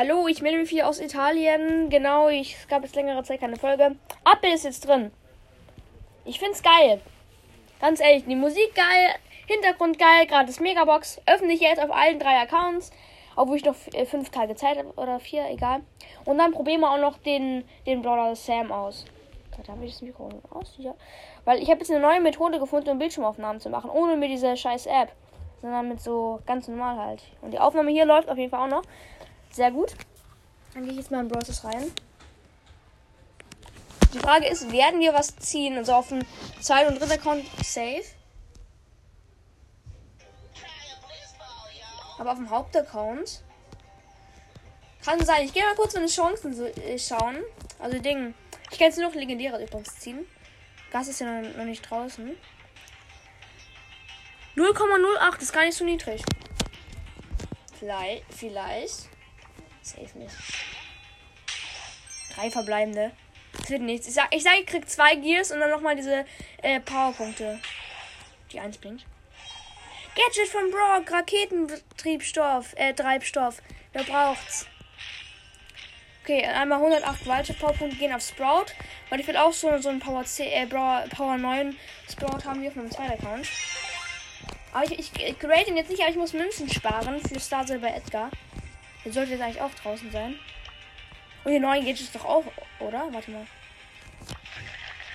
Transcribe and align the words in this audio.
Hallo, 0.00 0.28
ich 0.28 0.42
melde 0.42 0.58
mich 0.58 0.70
hier 0.70 0.86
aus 0.86 1.00
Italien. 1.00 1.90
Genau, 1.90 2.28
ich, 2.28 2.54
es 2.54 2.68
gab 2.68 2.84
jetzt 2.84 2.94
längere 2.94 3.24
Zeit 3.24 3.40
keine 3.40 3.56
Folge. 3.56 3.96
Abbild 4.22 4.54
ist 4.54 4.62
jetzt 4.62 4.86
drin. 4.86 5.10
Ich 6.24 6.38
find's 6.38 6.62
geil. 6.62 7.00
Ganz 7.80 7.98
ehrlich, 7.98 8.24
die 8.24 8.36
Musik 8.36 8.76
geil, 8.76 9.16
Hintergrund 9.48 9.98
geil, 9.98 10.28
gratis 10.28 10.60
Megabox. 10.60 11.20
Öffne 11.26 11.52
ich 11.52 11.62
jetzt 11.62 11.82
auf 11.82 11.90
allen 11.90 12.20
drei 12.20 12.40
Accounts. 12.40 12.92
Obwohl 13.34 13.56
ich 13.56 13.64
noch 13.64 13.74
äh, 13.92 14.06
fünf 14.06 14.30
Tage 14.30 14.54
Zeit 14.54 14.78
habe 14.78 14.92
oder 14.94 15.18
vier, 15.18 15.50
egal. 15.50 15.80
Und 16.24 16.38
dann 16.38 16.52
probieren 16.52 16.82
wir 16.82 16.92
auch 16.92 17.00
noch 17.00 17.18
den, 17.18 17.64
den 17.84 18.00
Brawler 18.00 18.36
Sam 18.36 18.70
aus. 18.70 19.04
Da 19.66 19.72
habe 19.72 19.84
ich 19.84 19.94
das 19.94 20.02
Mikro 20.02 20.28
aus. 20.50 20.76
Ja. 20.78 20.94
Weil 21.44 21.60
ich 21.60 21.68
habe 21.70 21.80
jetzt 21.80 21.90
eine 21.90 21.98
neue 21.98 22.20
Methode 22.20 22.60
gefunden, 22.60 22.90
um 22.90 23.00
Bildschirmaufnahmen 23.00 23.60
zu 23.60 23.68
machen. 23.68 23.90
Ohne 23.90 24.16
mit 24.16 24.30
dieser 24.30 24.54
scheiß 24.54 24.86
App. 24.86 25.10
Sondern 25.60 25.88
mit 25.88 26.00
so 26.00 26.38
ganz 26.46 26.68
normal 26.68 26.98
halt. 26.98 27.24
Und 27.42 27.50
die 27.50 27.58
Aufnahme 27.58 27.90
hier 27.90 28.04
läuft 28.04 28.28
auf 28.28 28.38
jeden 28.38 28.52
Fall 28.52 28.60
auch 28.60 28.70
noch. 28.70 28.82
Sehr 29.58 29.72
gut. 29.72 29.92
Dann 30.72 30.84
gehe 30.84 30.92
ich 30.92 30.98
jetzt 30.98 31.10
mal 31.10 31.18
in 31.18 31.26
Browsers 31.26 31.64
rein. 31.64 31.90
Die 34.14 34.20
Frage 34.20 34.46
ist, 34.46 34.70
werden 34.70 35.00
wir 35.00 35.12
was 35.12 35.34
ziehen? 35.34 35.76
Also 35.76 35.94
auf 35.94 36.10
dem 36.10 36.20
zweiten 36.60 36.92
und 36.92 37.00
dritten 37.00 37.14
Account 37.14 37.44
safe. 37.64 38.04
Aber 42.20 42.30
auf 42.30 42.38
dem 42.38 42.48
Hauptaccount 42.48 43.42
kann 45.04 45.26
sein. 45.26 45.44
Ich 45.44 45.52
gehe 45.52 45.64
mal 45.64 45.74
kurz 45.74 45.94
meine 45.94 46.06
Chancen 46.06 46.54
so, 46.54 46.64
äh, 46.64 46.96
schauen. 46.96 47.38
Also 47.80 47.98
Ding. 47.98 48.34
Ich 48.70 48.78
kann 48.78 48.86
jetzt 48.86 48.98
nur 48.98 49.08
noch 49.08 49.16
legendäre 49.16 49.60
übrigens 49.60 49.98
ziehen. 49.98 50.24
Gas 50.92 51.08
ist 51.08 51.18
ja 51.18 51.40
noch, 51.40 51.56
noch 51.56 51.64
nicht 51.64 51.82
draußen. 51.82 52.30
0,08 54.54 55.42
ist 55.42 55.52
gar 55.52 55.64
nicht 55.64 55.76
so 55.76 55.84
niedrig. 55.84 56.22
Vielleicht. 57.76 58.22
Vielleicht. 58.32 59.17
Safe 59.90 60.18
nicht. 60.18 60.34
Drei 62.34 62.50
verbleibende. 62.50 63.12
Das 63.56 63.70
wird 63.70 63.82
nichts. 63.82 64.06
Ich 64.06 64.14
sag, 64.14 64.34
ich, 64.34 64.42
sag, 64.42 64.58
ich 64.60 64.66
krieg 64.66 64.88
zwei 64.88 65.14
Gears 65.16 65.50
und 65.50 65.60
dann 65.60 65.70
nochmal 65.70 65.96
diese 65.96 66.24
äh, 66.62 66.80
Powerpunkte. 66.80 67.58
Die 68.52 68.60
eins 68.60 68.78
bringt. 68.78 69.04
Gadget 70.14 70.48
von 70.48 70.70
Brock, 70.70 71.10
Raketentriebstoff, 71.10 72.74
äh, 72.76 72.92
Treibstoff. 72.92 73.62
Wer 73.92 74.04
braucht's? 74.04 74.66
Okay, 76.22 76.44
einmal 76.44 76.78
108 76.78 77.26
weitere 77.26 77.54
Powerpunkte 77.54 77.96
gehen 77.96 78.12
auf 78.12 78.22
Sprout. 78.22 78.66
Weil 79.10 79.20
ich 79.20 79.26
will 79.26 79.36
auch 79.36 79.52
so, 79.52 79.78
so 79.78 79.88
einen 79.88 80.00
Power, 80.00 80.24
10, 80.24 80.46
äh, 80.46 80.66
Power 80.66 81.38
9 81.38 81.76
Sprout 82.10 82.44
haben 82.44 82.62
wie 82.62 82.68
auf 82.68 82.74
meinem 82.74 82.90
zweiten 82.90 83.12
Account. 83.12 83.48
Aber 84.72 84.84
ich, 84.84 84.98
ich, 84.98 85.12
ich 85.16 85.38
grade 85.38 85.68
ihn 85.68 85.76
jetzt 85.76 85.90
nicht, 85.90 86.02
aber 86.02 86.10
ich 86.10 86.16
muss 86.16 86.34
Münzen 86.34 86.68
sparen 86.68 87.20
für 87.20 87.40
Star 87.40 87.66
Silver 87.66 87.94
Edgar. 87.94 88.30
Der 89.08 89.14
sollte 89.14 89.32
jetzt 89.32 89.40
eigentlich 89.40 89.62
auch 89.62 89.74
draußen 89.82 90.12
sein. 90.12 90.38
Und 91.42 91.50
die 91.50 91.58
neuen 91.58 91.82
Gadgets 91.82 92.12
doch 92.12 92.26
auch, 92.26 92.44
oder? 92.78 93.10
Warte 93.10 93.30
mal. 93.30 93.46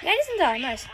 Ja, 0.02 0.09
die 0.09 0.25
sind 0.25 0.39
da. 0.39 0.58
Nice. 0.58 0.88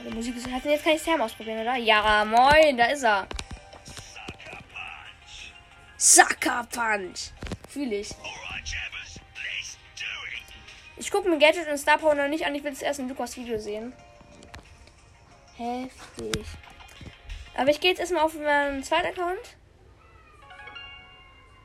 Oh, 0.00 0.04
die 0.08 0.14
Musik 0.14 0.34
ist. 0.34 0.46
Jetzt 0.46 0.82
kann 0.82 0.94
ich 0.94 1.02
Sam 1.02 1.20
ausprobieren, 1.20 1.58
oder? 1.58 1.76
Ja, 1.76 2.24
moin, 2.24 2.78
da 2.78 2.86
ist 2.86 3.02
er. 3.02 3.26
Sucker 5.98 6.66
Punch. 6.72 7.32
Fühle 7.68 7.96
ich. 7.96 8.08
Ich 10.96 11.10
gucke 11.10 11.28
mir 11.28 11.38
Gadget 11.38 11.68
und 11.68 11.76
Star 11.76 11.98
Power 11.98 12.14
noch 12.14 12.28
nicht 12.28 12.46
an. 12.46 12.54
Ich 12.54 12.64
will 12.64 12.72
es 12.72 12.80
erst 12.80 13.00
in 13.00 13.10
Lukas 13.10 13.36
Video 13.36 13.58
sehen. 13.58 13.92
Heftig. 15.58 16.46
Aber 17.54 17.68
ich 17.68 17.78
gehe 17.78 17.90
jetzt 17.90 18.00
erstmal 18.00 18.22
auf 18.22 18.32
meinen 18.32 18.82
zweiten 18.82 19.08
Account. 19.08 19.57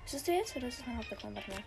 Ist 0.06 0.14
das 0.16 0.24
der 0.24 0.36
jetzt 0.36 0.56
oder 0.56 0.68
ist 0.68 0.80
das 0.80 0.88
mein 0.88 0.98
Hauptaccount? 0.98 1.36
Warte 1.36 1.52
mal. 1.52 1.64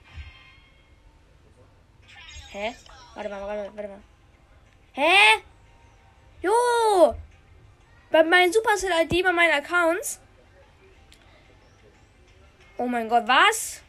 Hä? 2.51 2.75
Warte 3.15 3.29
mal, 3.29 3.41
warte 3.41 3.63
mal, 3.63 3.77
warte 3.77 3.89
mal. 3.89 4.03
Hä? 4.93 5.43
Jo! 6.43 7.15
Bei 8.11 8.23
meinen 8.23 8.53
Supercell-ID, 8.53 9.25
bei 9.25 9.33
meinen 9.33 9.53
Accounts. 9.53 10.21
Oh 12.79 12.87
mein 12.87 13.09
Gott, 13.09 13.27
was? 13.27 13.83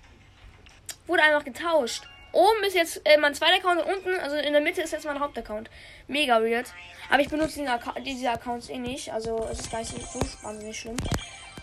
Wurde 1.05 1.23
einfach 1.23 1.43
getauscht. 1.43 2.07
Oben 2.31 2.63
ist 2.63 2.75
jetzt 2.75 3.01
äh, 3.05 3.17
mein 3.17 3.33
zweiter 3.33 3.55
Account 3.55 3.81
und 3.81 3.93
unten, 3.93 4.19
also 4.19 4.35
in 4.35 4.53
der 4.53 4.61
Mitte 4.61 4.81
ist 4.81 4.91
jetzt 4.91 5.05
mein 5.05 5.19
Hauptaccount. 5.19 5.69
Mega 6.07 6.41
weird. 6.41 6.73
Aber 7.09 7.21
ich 7.21 7.29
benutze 7.29 7.65
diese 7.99 8.31
Accounts 8.31 8.69
eh 8.69 8.77
nicht. 8.77 9.11
Also 9.11 9.47
es 9.51 9.61
ist 9.61 9.71
gar 9.71 9.79
nicht 9.79 9.91
so 9.91 10.19
wahnsinnig 10.41 10.79
schlimm. 10.79 10.97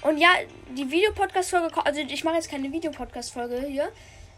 Und 0.04 0.18
ja, 0.18 0.28
die 0.76 0.90
Videopodcast-Folge, 0.90 1.84
also 1.84 2.00
ich 2.00 2.24
mache 2.24 2.34
jetzt 2.34 2.50
keine 2.50 2.70
Videopodcast-Folge 2.70 3.66
hier 3.66 3.90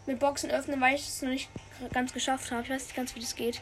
mit 0.07 0.21
Boxen 0.21 0.49
öffnen, 0.49 0.81
weil 0.81 0.95
ich 0.95 1.03
es 1.03 1.21
noch 1.23 1.29
nicht 1.29 1.51
ganz 1.93 2.13
geschafft 2.13 2.53
habe. 2.53 2.63
Ich 2.63 2.71
weiß 2.71 2.85
nicht 2.85 2.95
ganz, 2.95 3.17
wie 3.17 3.21
das 3.21 3.35
geht. 3.35 3.61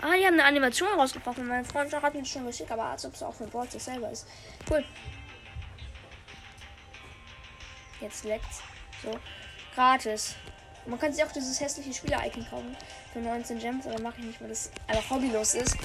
Ah, 0.00 0.16
die 0.16 0.24
haben 0.24 0.34
eine 0.34 0.44
Animation 0.44 0.88
rausgebracht 0.96 1.36
und 1.38 1.48
mein 1.48 1.64
Freund 1.64 1.92
hat 1.92 2.14
mir 2.14 2.24
schon 2.24 2.46
geschickt, 2.46 2.70
aber 2.70 2.84
als 2.84 3.04
ob 3.04 3.14
es 3.14 3.24
auch 3.24 3.34
für 3.34 3.48
Boards 3.48 3.84
selber 3.84 4.08
ist. 4.10 4.24
Cool. 4.70 4.84
Jetzt 8.00 8.24
leckt's. 8.24 8.62
So. 9.02 9.10
Gratis. 9.74 10.36
Man 10.86 10.98
kann 10.98 11.12
sich 11.12 11.24
auch 11.24 11.32
dieses 11.32 11.60
hässliche 11.60 11.92
Spieler-Icon 11.92 12.48
kaufen. 12.48 12.76
Für 13.12 13.18
19 13.18 13.58
Gems, 13.58 13.86
aber 13.88 14.00
mache 14.00 14.20
ich 14.20 14.26
nicht, 14.26 14.40
weil 14.40 14.48
das 14.48 14.70
einfach 14.86 15.10
hobbylos 15.10 15.54
ist. 15.54 15.76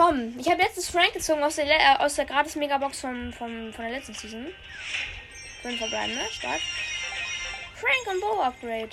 Komm, 0.00 0.34
ich 0.38 0.48
habe 0.48 0.62
letztes 0.62 0.88
Frank 0.88 1.12
gezogen 1.12 1.42
aus 1.42 1.56
der, 1.56 1.66
äh, 1.66 1.96
aus 1.98 2.14
der 2.14 2.24
gratis 2.24 2.56
Megabox 2.56 3.00
von, 3.00 3.34
von, 3.34 3.70
von 3.70 3.84
der 3.84 3.92
letzten 3.92 4.14
Season. 4.14 4.46
Fünf 5.60 5.76
verbleiben, 5.76 6.14
ne? 6.14 6.22
Stark. 6.30 6.60
Frank 7.74 8.14
und 8.14 8.20
Bow 8.22 8.40
Upgrade. 8.40 8.88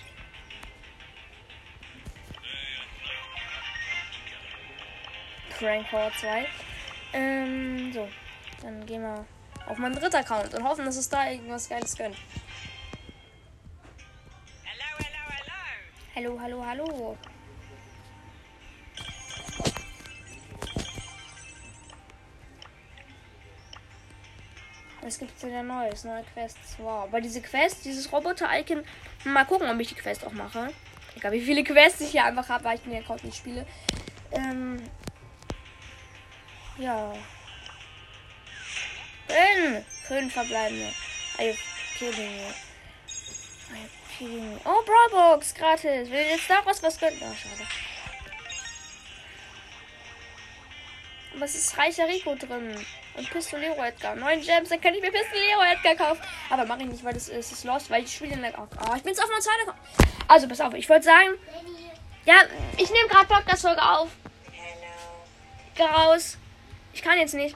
Frank 5.52 5.90
Power 5.90 6.12
2. 6.20 6.46
Ähm, 7.14 7.94
so. 7.94 8.10
Dann 8.62 8.86
gehen 8.86 9.02
wir 9.02 9.26
auf 9.66 9.78
meinen 9.78 9.96
dritten 9.96 10.18
Account 10.18 10.54
und 10.56 10.64
hoffen, 10.66 10.84
dass 10.84 10.98
es 10.98 11.08
da 11.08 11.32
irgendwas 11.32 11.70
Geiles 11.70 11.96
gönnt. 11.96 12.18
Hallo, 16.14 16.38
hallo, 16.42 16.66
hallo. 16.66 17.18
Es 25.08 25.20
gibt 25.20 25.42
wieder 25.42 25.64
Neues, 25.64 26.04
neue 26.04 26.26
Quests. 26.34 26.76
Wow. 26.80 27.06
Aber 27.06 27.22
diese 27.22 27.42
Quest, 27.42 27.86
dieses 27.86 28.12
Roboter-Icon. 28.12 28.84
Mal 29.24 29.46
gucken, 29.46 29.70
ob 29.70 29.80
ich 29.80 29.88
die 29.88 29.96
Quest 29.96 30.26
auch 30.26 30.34
mache. 30.34 30.74
Egal, 31.16 31.32
wie 31.32 31.42
viele 31.42 31.64
Quests 31.64 32.02
ich 32.02 32.12
hier 32.12 32.26
einfach 32.26 32.50
habe, 32.50 32.66
weil 32.66 32.76
ich 32.76 32.84
den 32.84 33.02
Account 33.02 33.24
nicht 33.24 33.38
spiele. 33.38 33.66
Ähm. 34.34 34.84
Ja. 36.78 37.14
Fünf. 39.28 39.86
Fünf 40.08 40.34
verbleibende. 40.34 40.92
Are 41.38 41.48
you 41.48 41.56
kidding 41.98 42.36
me? 42.36 42.54
Are 43.70 43.80
you 43.80 43.90
kidding 44.18 44.50
me? 44.54 44.60
Oh, 44.66 44.84
Brawlbox, 44.86 45.54
gratis. 45.56 46.10
Will 46.10 46.20
jetzt 46.20 46.50
noch 46.50 46.66
was, 46.66 46.84
was 46.84 47.00
gönnt? 47.00 47.16
Oh, 47.22 47.34
schade. 47.34 47.68
Aber 51.34 51.46
es 51.46 51.56
ist 51.56 51.78
reicher 51.78 52.08
Rico 52.08 52.36
drin. 52.36 52.76
Und 53.18 53.30
Pistolero 53.32 53.84
Edgar. 53.84 54.16
Neun 54.16 54.40
Gems, 54.42 54.70
dann 54.70 54.80
kann 54.80 54.94
ich 54.94 55.02
mir 55.02 55.12
Pistolero 55.12 55.64
Edgar 55.64 55.96
kaufen. 55.96 56.22
Aber 56.52 56.66
mache 56.66 56.82
ich 56.82 56.88
nicht, 56.88 57.04
weil 57.04 57.14
das 57.14 57.30
ist, 57.30 57.52
ist 57.52 57.64
lost, 57.64 57.90
weil 57.90 58.04
ich 58.04 58.14
spiele 58.14 58.34
in 58.34 58.42
der. 58.42 58.54
Oh, 58.58 58.96
ich 58.96 59.02
bin 59.02 59.12
jetzt 59.12 59.24
auf 59.24 59.30
meiner 59.30 59.42
zweiten. 59.42 59.72
Also, 60.28 60.48
pass 60.48 60.62
auf, 60.62 60.74
ich 60.76 60.88
wollte 60.88 61.06
sagen. 61.06 61.32
Ja, 62.26 62.36
ich 62.78 62.92
nehme 62.92 63.08
gerade 63.10 63.26
Podcast-Folge 63.28 63.82
auf. 63.82 64.10
Geh 65.76 65.84
raus. 65.84 66.38
Ich 66.94 67.02
kann 67.02 67.18
jetzt 67.18 67.34
nicht. 67.34 67.56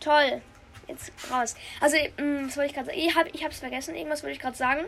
Toll. 0.00 0.42
Jetzt 0.86 1.12
raus. 1.30 1.54
Also, 1.80 1.96
mh, 1.96 2.46
was 2.48 2.56
wollte 2.56 2.70
ich 2.70 2.74
gerade 2.74 2.86
sagen? 2.86 2.98
Ich, 2.98 3.16
hab, 3.16 3.34
ich 3.34 3.44
hab's 3.44 3.58
vergessen. 3.58 3.94
Irgendwas 3.94 4.22
wollte 4.22 4.34
ich 4.34 4.40
gerade 4.40 4.56
sagen. 4.56 4.84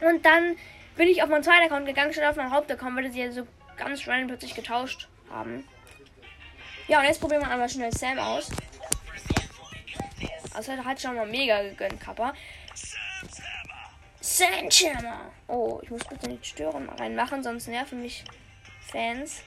Und 0.00 0.24
dann 0.24 0.56
bin 0.96 1.08
ich 1.08 1.22
auf 1.22 1.28
meinen 1.28 1.44
zweiten 1.44 1.64
Account 1.64 1.86
gegangen, 1.86 2.12
statt 2.12 2.24
auf 2.24 2.36
meinen 2.36 2.52
Hauptaccount, 2.52 2.96
weil 2.96 3.10
sie 3.10 3.22
ja 3.22 3.30
so 3.30 3.46
ganz 3.76 4.06
random 4.06 4.28
plötzlich 4.28 4.54
getauscht 4.54 5.08
haben. 5.30 5.64
Ja, 6.90 6.98
und 6.98 7.04
jetzt 7.04 7.20
probieren 7.20 7.42
wir 7.42 7.48
einmal 7.48 7.68
schnell 7.68 7.92
Sam 7.92 8.18
aus. 8.18 8.50
Also 10.52 10.72
hat 10.72 11.00
schon 11.00 11.14
mal 11.14 11.24
mega 11.24 11.62
gegönnt, 11.62 12.00
Kappa. 12.00 12.34
Sandjammer. 14.20 15.30
Oh, 15.46 15.78
ich 15.84 15.90
muss 15.90 16.02
bitte 16.02 16.28
nicht 16.28 16.44
stören 16.44 16.88
reinmachen, 16.88 17.44
sonst 17.44 17.68
nerven 17.68 18.02
mich 18.02 18.24
Fans. 18.90 19.44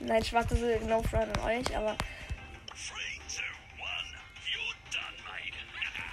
Nein, 0.00 0.24
Spaß, 0.24 0.48
das 0.48 0.60
ist 0.60 0.82
no 0.82 1.00
front 1.04 1.38
an 1.38 1.44
euch, 1.44 1.76
aber. 1.76 1.96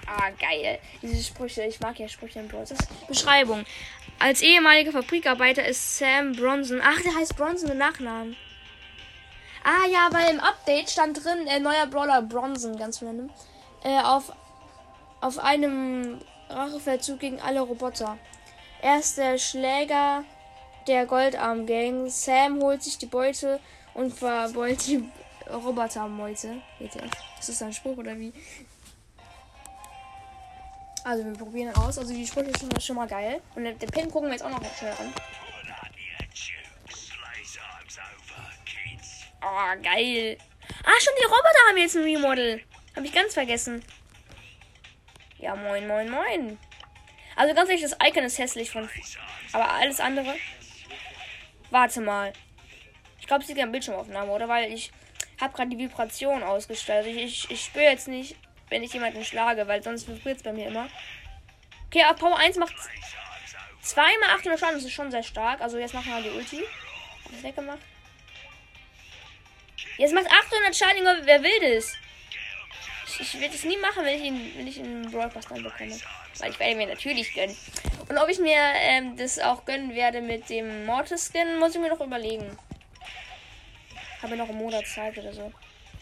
Ah, 0.06 0.30
geil. 0.40 0.78
Diese 1.02 1.24
Sprüche, 1.24 1.64
ich 1.64 1.80
mag 1.80 1.98
ja 1.98 2.08
Sprüche 2.08 2.42
im 2.42 2.48
Prozess. 2.48 2.78
Beschreibung. 3.08 3.66
Als 4.20 4.44
ehemaliger 4.44 4.92
Fabrikarbeiter 4.92 5.66
ist 5.66 5.98
Sam 5.98 6.34
Bronson. 6.34 6.80
Ach, 6.84 7.02
der 7.02 7.16
heißt 7.16 7.36
Bronson 7.36 7.70
mit 7.70 7.80
Nachnamen. 7.80 8.36
Ah 9.64 9.88
ja, 9.92 10.10
weil 10.12 10.34
im 10.34 10.40
Update 10.40 10.90
stand 10.90 11.24
drin, 11.24 11.48
äh, 11.48 11.60
neuer 11.60 11.86
Brawler 11.88 12.22
Bronson, 12.22 12.78
ganz 12.78 13.02
random. 13.02 13.30
Äh, 13.84 14.02
auf 14.02 14.32
auf 15.22 15.38
einem 15.40 16.20
Rachefeldzug 16.50 17.20
gegen 17.20 17.42
alle 17.42 17.62
Roboter. 17.62 18.18
Er 18.82 19.00
ist 19.00 19.18
der 19.18 19.38
Schläger 19.38 20.24
der 20.88 21.06
Goldarm-Gang. 21.06 22.10
Sam 22.10 22.62
holt 22.62 22.82
sich 22.84 22.98
die 22.98 23.06
Beute 23.06 23.60
und 23.94 24.14
verbeult 24.14 24.88
die 24.88 25.04
Robotermeute. 25.52 26.62
Ist 26.80 27.50
das 27.50 27.62
ein 27.62 27.74
Spruch 27.74 27.98
oder 27.98 28.18
wie? 28.18 28.32
Also 31.04 31.26
wir 31.26 31.34
probieren 31.34 31.76
aus. 31.76 31.98
Also 31.98 32.14
die 32.14 32.26
Sprüche 32.26 32.58
sind 32.58 32.82
schon 32.82 32.96
mal 32.96 33.08
geil. 33.08 33.42
Und 33.56 33.66
den 33.66 33.78
Pin 33.78 34.10
gucken 34.10 34.30
wir 34.30 34.34
jetzt 34.34 34.44
auch 34.44 34.50
noch 34.50 34.64
schnell 34.76 34.94
an. 34.94 35.14
Oh, 39.42 39.82
geil. 39.82 40.38
Ah, 40.84 41.00
schon 41.00 41.14
die 41.20 41.26
Roboter 41.26 41.68
haben 41.68 41.78
jetzt 41.78 41.96
ein 41.96 42.04
Remodel. 42.04 42.64
Habe 42.96 43.06
ich 43.06 43.14
ganz 43.14 43.34
vergessen. 43.34 43.84
Ja, 45.38 45.56
moin, 45.56 45.88
moin, 45.88 46.10
moin. 46.10 46.60
Also 47.36 47.56
ganz 47.56 47.70
ehrlich, 47.70 47.84
das 47.84 47.98
Icon 48.06 48.26
ist 48.26 48.38
hässlich 48.38 48.70
von. 48.70 48.90
Aber 49.54 49.72
alles 49.72 50.00
andere. 50.00 50.36
Warte 51.70 52.02
mal. 52.02 52.34
Ich 53.20 53.28
glaube, 53.28 53.46
sie 53.46 53.54
geht 53.54 53.72
Bildschirmaufnahme, 53.72 54.32
oder? 54.32 54.50
Weil 54.50 54.74
ich 54.74 54.92
habe 55.40 55.56
gerade 55.56 55.70
die 55.70 55.78
Vibration 55.78 56.44
ausgestellt. 56.44 57.08
Ich, 57.08 57.18
ich, 57.18 57.52
ich 57.52 57.64
spüre 57.64 57.86
jetzt 57.86 58.08
nicht, 58.08 58.36
wenn 58.70 58.84
ich 58.84 58.94
jemanden 58.94 59.24
schlage, 59.24 59.68
weil 59.68 59.82
sonst 59.82 60.08
vibriert 60.08 60.38
es 60.38 60.44
bei 60.44 60.52
mir 60.52 60.68
immer. 60.68 60.90
Okay, 61.88 62.04
auf 62.04 62.18
Power 62.18 62.38
1 62.38 62.58
macht 62.58 62.76
zweimal 63.82 64.30
800 64.36 64.60
Schaden. 64.60 64.76
Das 64.76 64.84
ist 64.84 64.92
schon 64.92 65.12
sehr 65.12 65.24
stark. 65.24 65.62
Also 65.62 65.78
jetzt 65.78 65.94
machen 65.94 66.12
wir 66.12 66.22
die 66.22 66.38
Ulti. 66.38 66.64
Hab 67.24 67.34
ich 67.34 67.44
weggemacht. 67.44 67.80
Jetzt 69.98 70.14
macht 70.14 70.28
800 70.28 70.76
Schaden, 70.76 71.26
wer 71.26 71.44
will 71.44 71.76
das? 71.76 71.94
Ich, 73.06 73.20
ich 73.22 73.42
werde 73.42 73.56
es 73.56 73.64
nie 73.64 73.78
machen, 73.78 74.06
wenn 74.06 74.16
ich 74.16 74.24
ihn, 74.24 74.54
wenn 74.56 74.68
ich 74.68 74.80
einen 74.80 75.12
Brawl 75.12 75.30
dann 75.30 75.64
bekomme. 75.64 76.00
Weil 76.38 76.52
ich 76.52 76.60
werde 76.60 76.76
mir 76.76 76.88
natürlich 76.88 77.34
gönnen. 77.34 77.58
Und 78.08 78.18
ob 78.18 78.30
ich 78.30 78.40
mir 78.40 78.58
ähm, 78.76 79.18
das 79.18 79.40
auch 79.40 79.66
gönnen 79.66 79.94
werde 79.96 80.22
mit 80.22 80.50
dem 80.50 80.86
Mortis 80.86 81.30
Skin, 81.32 81.60
muss 81.60 81.76
ich 81.76 81.82
mir 81.82 81.90
noch 81.90 82.00
überlegen. 82.00 82.58
Habe 84.22 84.36
noch 84.36 84.50
einen 84.50 84.58
Monat 84.58 84.88
Zeit 84.88 85.18
oder 85.18 85.34
so. 85.34 85.52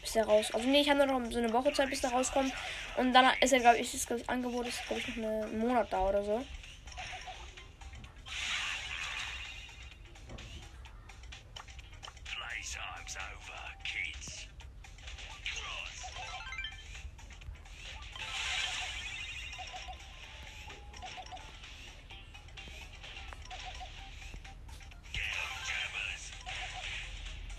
Bis 0.02 0.14
der 0.14 0.26
raus. 0.26 0.54
Also 0.54 0.68
nee, 0.68 0.82
ich 0.82 0.90
habe 0.90 1.06
nur 1.06 1.20
noch 1.20 1.32
so 1.32 1.40
eine 1.40 1.52
Woche 1.52 1.74
Zeit, 1.74 1.90
bis 1.90 2.02
der 2.02 2.12
rauskommt. 2.12 2.54
Und 2.98 3.14
dann 3.14 3.32
ist 3.42 3.54
er, 3.54 3.60
glaube 3.60 3.78
ich, 3.78 3.92
das 3.92 4.30
Angebot 4.30 4.68
ist, 4.68 4.86
glaube 4.88 5.02
ich, 5.02 5.16
noch 5.16 5.44
einen 5.44 5.60
Monat 5.60 5.92
da 5.92 6.02
oder 6.02 6.24
so. 6.24 6.46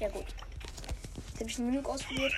Ja 0.00 0.08
gut. 0.08 0.26
Jetzt 1.30 1.40
habe 1.40 1.50
ich 1.50 1.56
genug 1.56 1.88
ausprobiert. 1.88 2.32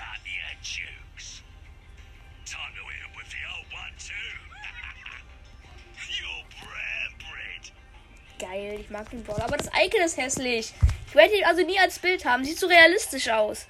Geil, 8.39 8.79
ich 8.81 8.89
mag 8.89 9.11
den 9.11 9.23
Brawler. 9.23 9.45
Aber 9.45 9.59
das 9.59 9.67
Icon 9.67 10.01
ist 10.01 10.17
hässlich. 10.17 10.73
Ich 11.07 11.15
werde 11.15 11.37
ihn 11.37 11.45
also 11.45 11.63
nie 11.63 11.79
als 11.79 11.99
Bild 11.99 12.25
haben. 12.25 12.43
Sieht 12.43 12.59
so 12.59 12.67
realistisch 12.67 13.29
aus. 13.29 13.67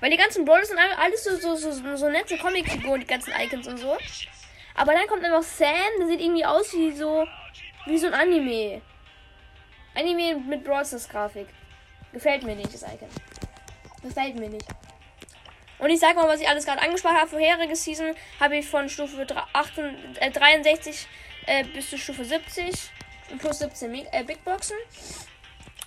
Weil 0.00 0.10
die 0.10 0.18
ganzen 0.18 0.44
Brawler 0.44 0.66
sind 0.66 0.78
alles 0.78 1.24
so, 1.24 1.36
so, 1.36 1.56
so, 1.56 1.96
so 1.96 2.10
nette 2.10 2.36
Comicfiguren, 2.36 3.00
die 3.00 3.06
ganzen 3.06 3.32
Icons 3.32 3.66
und 3.66 3.78
so. 3.78 3.96
Aber 4.74 4.92
dann 4.92 5.06
kommt 5.06 5.24
einfach 5.24 5.42
Sam, 5.42 5.68
der 5.98 6.08
sieht 6.08 6.20
irgendwie 6.20 6.44
aus 6.44 6.74
wie 6.74 6.92
so, 6.92 7.26
wie 7.86 7.96
so 7.96 8.08
ein 8.08 8.14
Anime. 8.14 8.82
Anime 9.94 10.34
mit 10.40 10.62
Brawl 10.62 10.84
Grafik. 11.10 11.48
Gefällt 12.14 12.44
mir 12.44 12.54
nicht, 12.54 12.72
das 12.72 12.82
Icon. 12.82 13.08
Gefällt 14.00 14.36
mir 14.36 14.48
nicht. 14.48 14.66
Und 15.80 15.90
ich 15.90 15.98
sag 15.98 16.14
mal, 16.14 16.28
was 16.28 16.40
ich 16.40 16.48
alles 16.48 16.64
gerade 16.64 16.80
angesprochen 16.80 17.16
habe. 17.16 17.28
Vorherige 17.28 17.74
Season 17.74 18.14
habe 18.38 18.56
ich 18.56 18.68
von 18.68 18.88
Stufe 18.88 19.26
68, 19.52 20.22
äh, 20.22 20.30
63 20.30 21.08
äh, 21.46 21.64
bis 21.64 21.90
zu 21.90 21.98
Stufe 21.98 22.24
70 22.24 22.72
und 23.32 23.40
plus 23.40 23.58
17 23.58 23.92
äh, 24.12 24.22
Big 24.22 24.44
Boxen. 24.44 24.76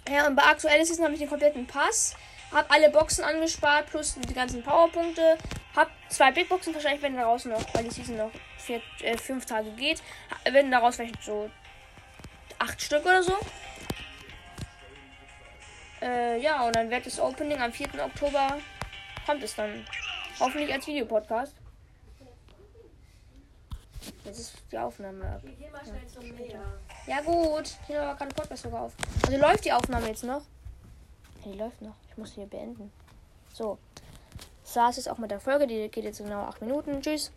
Ja, 0.09 0.27
und 0.27 0.35
bei 0.35 0.43
aktueller 0.43 0.85
Season 0.85 1.05
habe 1.05 1.13
ich 1.13 1.21
den 1.21 1.29
kompletten 1.29 1.65
Pass. 1.65 2.13
Habe 2.51 2.69
alle 2.71 2.89
Boxen 2.89 3.23
angespart 3.23 3.89
plus 3.89 4.15
die 4.27 4.33
ganzen 4.33 4.61
Powerpunkte. 4.61 5.37
Habe 5.77 5.91
zwei 6.09 6.31
Big 6.33 6.49
Boxen, 6.49 6.73
wahrscheinlich 6.73 7.01
werden 7.01 7.15
daraus 7.15 7.45
noch, 7.45 7.63
weil 7.73 7.85
die 7.85 7.91
Season 7.91 8.17
noch 8.17 8.31
vier, 8.57 8.81
äh, 9.01 9.17
fünf 9.17 9.45
Tage 9.45 9.71
geht, 9.71 10.03
werden 10.43 10.71
daraus 10.71 10.97
vielleicht 10.97 11.23
so 11.23 11.49
acht 12.59 12.81
Stück 12.81 13.05
oder 13.05 13.23
so. 13.23 13.37
Äh, 16.07 16.39
ja, 16.39 16.65
und 16.65 16.75
dann 16.75 16.89
wird 16.89 17.05
das 17.05 17.19
Opening 17.19 17.59
am 17.59 17.71
4. 17.71 17.87
Oktober 18.05 18.57
kommt 19.25 19.43
es 19.43 19.55
dann. 19.55 19.85
Hoffentlich 20.39 20.71
als 20.71 20.87
Videopodcast. 20.87 21.53
Jetzt 24.23 24.39
ist 24.39 24.53
die 24.71 24.77
Aufnahme 24.77 25.25
ab. 25.25 25.41
Ja, 27.05 27.15
ja 27.15 27.21
gut. 27.21 27.75
Hier 27.87 27.99
war 27.99 28.15
gerade 28.15 28.33
Podcast 28.33 28.63
sogar 28.63 28.83
auf. 28.83 28.93
Also 29.25 29.37
läuft 29.37 29.65
die 29.65 29.73
Aufnahme 29.73 30.07
jetzt 30.07 30.23
noch? 30.23 30.41
Ja, 31.43 31.51
die 31.51 31.57
läuft 31.57 31.81
noch. 31.81 31.95
Ich 32.09 32.17
muss 32.17 32.33
hier 32.33 32.45
beenden. 32.45 32.91
So. 33.53 33.77
Das 34.63 34.75
war 34.75 34.89
es 34.89 34.97
jetzt 34.97 35.09
auch 35.09 35.17
mit 35.17 35.31
der 35.31 35.39
Folge. 35.39 35.67
Die 35.67 35.89
geht 35.89 36.03
jetzt 36.03 36.19
genau 36.19 36.43
8 36.43 36.61
Minuten. 36.61 37.01
Tschüss. 37.01 37.31